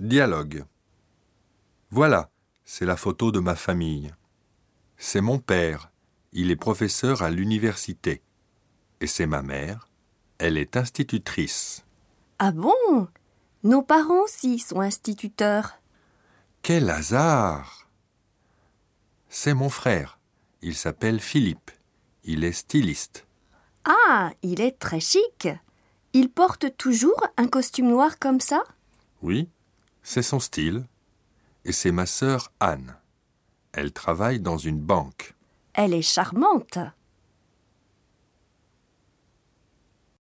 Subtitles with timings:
[0.00, 0.64] Dialogue.
[1.90, 2.30] Voilà,
[2.64, 4.10] c'est la photo de ma famille.
[4.96, 5.92] C'est mon père,
[6.32, 8.22] il est professeur à l'université.
[9.02, 9.90] Et c'est ma mère,
[10.38, 11.84] elle est institutrice.
[12.38, 13.08] Ah bon?
[13.62, 15.78] Nos parents aussi sont instituteurs.
[16.62, 17.86] Quel hasard
[19.28, 20.18] C'est mon frère,
[20.62, 21.70] il s'appelle Philippe,
[22.24, 23.26] il est styliste.
[23.84, 25.48] Ah, il est très chic.
[26.14, 28.64] Il porte toujours un costume noir comme ça?
[29.20, 29.50] Oui,
[30.02, 30.86] c'est son style.
[31.64, 32.96] Et c'est ma sœur Anne.
[33.72, 35.34] Elle travaille dans une banque.
[35.74, 36.78] Elle est charmante.